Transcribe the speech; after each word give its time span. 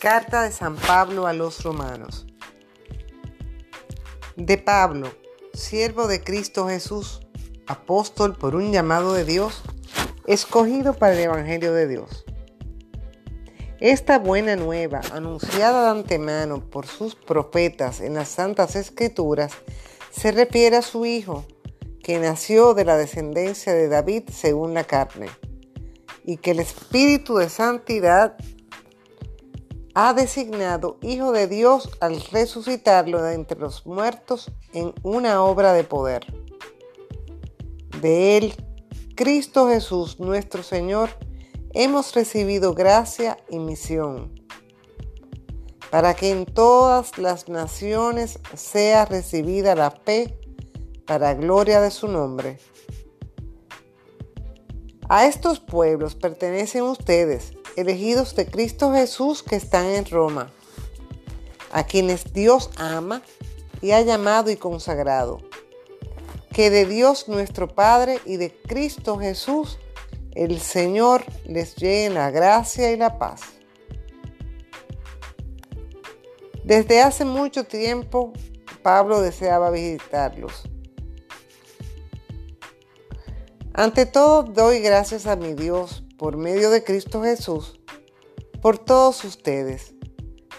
Carta 0.00 0.42
de 0.42 0.52
San 0.52 0.76
Pablo 0.76 1.26
a 1.26 1.32
los 1.32 1.64
romanos. 1.64 2.26
De 4.36 4.58
Pablo, 4.58 5.10
siervo 5.54 6.06
de 6.06 6.22
Cristo 6.22 6.68
Jesús, 6.68 7.26
apóstol 7.66 8.36
por 8.36 8.54
un 8.54 8.72
llamado 8.72 9.14
de 9.14 9.24
Dios, 9.24 9.62
escogido 10.26 10.92
para 10.92 11.14
el 11.14 11.20
Evangelio 11.20 11.72
de 11.72 11.88
Dios. 11.88 12.26
Esta 13.80 14.18
buena 14.18 14.54
nueva, 14.54 15.00
anunciada 15.12 15.84
de 15.84 16.00
antemano 16.00 16.60
por 16.68 16.86
sus 16.86 17.14
profetas 17.14 18.02
en 18.02 18.14
las 18.14 18.28
Santas 18.28 18.76
Escrituras, 18.76 19.52
se 20.10 20.30
refiere 20.30 20.76
a 20.76 20.82
su 20.82 21.06
Hijo, 21.06 21.46
que 22.02 22.18
nació 22.18 22.74
de 22.74 22.84
la 22.84 22.98
descendencia 22.98 23.72
de 23.72 23.88
David 23.88 24.24
según 24.30 24.74
la 24.74 24.84
carne, 24.84 25.28
y 26.22 26.36
que 26.36 26.50
el 26.50 26.60
Espíritu 26.60 27.36
de 27.36 27.48
Santidad 27.48 28.36
ha 29.98 30.12
designado 30.12 30.98
Hijo 31.00 31.32
de 31.32 31.48
Dios 31.48 31.88
al 32.00 32.20
resucitarlo 32.20 33.22
de 33.22 33.32
entre 33.32 33.58
los 33.58 33.86
muertos 33.86 34.52
en 34.74 34.92
una 35.02 35.42
obra 35.42 35.72
de 35.72 35.84
poder. 35.84 36.26
De 38.02 38.36
Él, 38.36 38.54
Cristo 39.14 39.70
Jesús 39.70 40.20
nuestro 40.20 40.62
Señor, 40.62 41.08
hemos 41.72 42.14
recibido 42.14 42.74
gracia 42.74 43.38
y 43.48 43.58
misión, 43.58 44.34
para 45.90 46.12
que 46.12 46.30
en 46.30 46.44
todas 46.44 47.16
las 47.16 47.48
naciones 47.48 48.38
sea 48.54 49.06
recibida 49.06 49.74
la 49.74 49.90
fe 49.90 50.38
para 51.06 51.32
gloria 51.32 51.80
de 51.80 51.90
su 51.90 52.06
nombre. 52.06 52.58
A 55.08 55.24
estos 55.24 55.58
pueblos 55.58 56.14
pertenecen 56.14 56.82
ustedes, 56.82 57.52
elegidos 57.76 58.34
de 58.34 58.46
Cristo 58.46 58.92
Jesús 58.92 59.42
que 59.42 59.56
están 59.56 59.86
en 59.86 60.06
Roma, 60.06 60.50
a 61.70 61.84
quienes 61.84 62.32
Dios 62.32 62.70
ama 62.76 63.22
y 63.82 63.92
ha 63.92 64.00
llamado 64.00 64.50
y 64.50 64.56
consagrado. 64.56 65.38
Que 66.52 66.70
de 66.70 66.86
Dios 66.86 67.28
nuestro 67.28 67.68
Padre 67.68 68.18
y 68.24 68.38
de 68.38 68.50
Cristo 68.50 69.18
Jesús, 69.18 69.78
el 70.32 70.58
Señor, 70.58 71.22
les 71.44 71.76
llegue 71.76 72.10
la 72.10 72.30
gracia 72.30 72.90
y 72.92 72.96
la 72.96 73.18
paz. 73.18 73.42
Desde 76.64 77.02
hace 77.02 77.24
mucho 77.24 77.64
tiempo, 77.64 78.32
Pablo 78.82 79.20
deseaba 79.20 79.70
visitarlos. 79.70 80.62
Ante 83.74 84.06
todo, 84.06 84.42
doy 84.42 84.80
gracias 84.80 85.26
a 85.26 85.36
mi 85.36 85.52
Dios 85.52 86.05
por 86.16 86.36
medio 86.36 86.70
de 86.70 86.82
Cristo 86.82 87.22
Jesús, 87.22 87.78
por 88.62 88.78
todos 88.78 89.22
ustedes, 89.24 89.94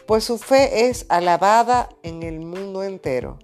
pues 0.06 0.24
su 0.24 0.38
fe 0.38 0.88
es 0.88 1.06
alabada 1.10 1.90
en 2.04 2.24
el 2.24 2.40
mundo 2.40 2.84
entero. 2.84 3.40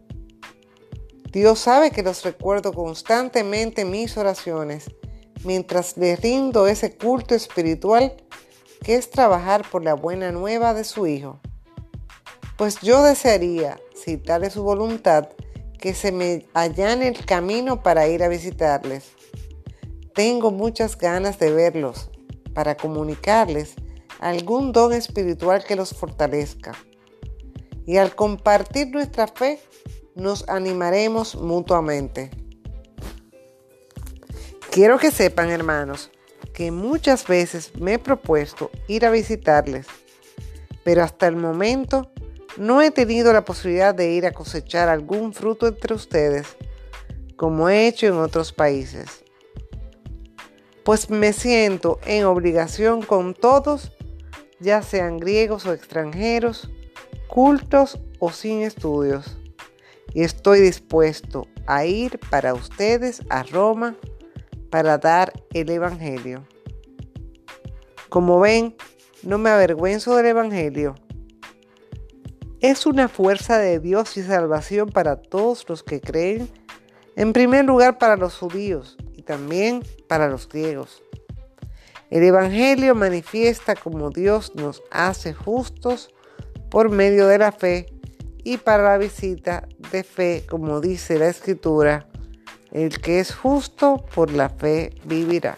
Dios 1.32 1.60
sabe 1.60 1.92
que 1.92 2.04
los 2.04 2.24
recuerdo 2.24 2.74
constantemente 2.74 3.82
en 3.82 3.92
mis 3.92 4.16
oraciones 4.18 4.92
mientras 5.44 5.98
le 5.98 6.16
rindo 6.16 6.68
ese 6.68 6.96
culto 6.96 7.36
espiritual 7.36 8.16
que 8.84 8.96
es 8.96 9.10
trabajar 9.10 9.68
por 9.70 9.84
la 9.84 9.96
buena 9.96 10.32
nueva 10.32 10.74
de 10.74 10.84
su 10.84 11.08
Hijo. 11.08 11.40
Pues 12.58 12.80
yo 12.82 13.04
desearía, 13.04 13.80
si 13.96 14.18
tal 14.18 14.44
es 14.44 14.54
su 14.54 14.64
voluntad, 14.64 15.30
que 15.80 15.94
se 15.94 16.12
me 16.12 16.46
allane 16.54 17.08
el 17.08 17.26
camino 17.26 17.82
para 17.82 18.08
ir 18.08 18.24
a 18.24 18.28
visitarles 18.28 19.12
tengo 20.14 20.52
muchas 20.52 20.98
ganas 20.98 21.40
de 21.40 21.52
verlos 21.52 22.10
para 22.54 22.76
comunicarles 22.76 23.74
algún 24.20 24.72
don 24.72 24.94
espiritual 24.94 25.64
que 25.64 25.76
los 25.76 25.94
fortalezca. 25.94 26.74
Y 27.86 27.98
al 27.98 28.16
compartir 28.16 28.90
nuestra 28.92 29.28
fe, 29.28 29.60
nos 30.16 30.48
animaremos 30.48 31.36
mutuamente. 31.36 32.30
Quiero 34.72 34.98
que 34.98 35.12
sepan, 35.12 35.50
hermanos, 35.50 36.12
que 36.54 36.72
muchas 36.72 37.28
veces 37.28 37.76
me 37.76 37.94
he 37.94 38.00
propuesto 38.00 38.70
ir 38.88 39.06
a 39.06 39.12
visitarles, 39.12 39.88
pero 40.84 41.04
hasta 41.04 41.28
el 41.28 41.36
momento 41.36 42.12
no 42.58 42.82
he 42.82 42.92
tenido 42.92 43.34
la 43.34 43.44
posibilidad 43.44 43.94
de 43.94 44.12
ir 44.12 44.26
a 44.26 44.32
cosechar 44.32 44.88
algún 44.88 45.34
fruto 45.34 45.68
entre 45.68 45.96
ustedes, 45.96 46.48
como 47.36 47.68
he 47.70 47.88
hecho 47.88 48.08
en 48.08 48.14
otros 48.14 48.54
países 48.54 49.23
pues 50.84 51.10
me 51.10 51.32
siento 51.32 52.00
en 52.06 52.26
obligación 52.26 53.02
con 53.02 53.34
todos, 53.34 53.92
ya 54.60 54.82
sean 54.82 55.18
griegos 55.18 55.66
o 55.66 55.74
extranjeros, 55.74 56.70
cultos 57.28 58.00
o 58.20 58.32
sin 58.32 58.62
estudios. 58.62 59.38
Y 60.14 60.24
estoy 60.24 60.60
dispuesto 60.60 61.48
a 61.66 61.86
ir 61.86 62.20
para 62.30 62.54
ustedes 62.54 63.22
a 63.30 63.44
Roma 63.44 63.96
para 64.70 64.98
dar 64.98 65.32
el 65.54 65.70
Evangelio. 65.70 66.46
Como 68.10 68.40
ven, 68.40 68.76
no 69.24 69.38
me 69.38 69.50
avergüenzo 69.50 70.16
del 70.16 70.28
Evangelio. 70.28 70.96
Es 72.60 72.86
una 72.86 73.08
fuerza 73.08 73.58
de 73.58 73.80
Dios 73.80 74.18
y 74.18 74.24
salvación 74.24 74.90
para 74.90 75.16
todos 75.16 75.66
los 75.68 75.84
que 75.84 76.00
creen, 76.00 76.50
en 77.16 77.34
primer 77.34 77.66
lugar 77.66 77.98
para 77.98 78.18
los 78.18 78.38
judíos 78.38 78.98
también 79.26 79.84
para 80.08 80.28
los 80.28 80.48
griegos. 80.48 81.02
El 82.10 82.24
Evangelio 82.24 82.94
manifiesta 82.94 83.76
cómo 83.76 84.10
Dios 84.12 84.54
nos 84.56 84.84
hace 84.92 85.34
justos 85.34 86.14
por 86.70 86.90
medio 86.90 87.28
de 87.28 87.38
la 87.40 87.52
fe 87.52 87.88
y 88.44 88.58
para 88.58 88.84
la 88.84 88.98
visita 88.98 89.68
de 89.92 90.04
fe, 90.04 90.44
como 90.48 90.80
dice 90.82 91.18
la 91.18 91.28
Escritura, 91.28 92.08
el 92.72 93.00
que 93.00 93.20
es 93.20 93.34
justo 93.34 94.06
por 94.14 94.32
la 94.32 94.50
fe 94.50 94.92
vivirá. 95.06 95.58